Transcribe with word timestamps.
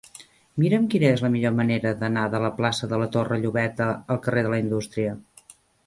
Mira'm 0.61 0.87
quina 0.93 1.11
és 1.17 1.21
la 1.25 1.29
millor 1.35 1.53
manera 1.59 1.93
d'anar 2.01 2.25
de 2.37 2.41
la 2.47 2.51
plaça 2.63 2.91
de 2.95 3.01
la 3.05 3.11
Torre 3.17 3.41
Llobeta 3.45 3.91
al 4.17 4.25
carrer 4.27 4.49
de 4.49 4.55
la 4.57 4.65
Indústria. 4.67 5.19